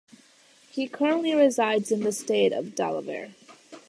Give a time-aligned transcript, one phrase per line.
[0.71, 3.35] He currently resides in the state of Delaware.